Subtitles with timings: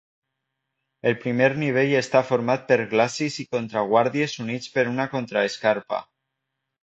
[1.09, 6.01] El primer nivell està format per glacis i contraguàrdies units per una contraescarpa.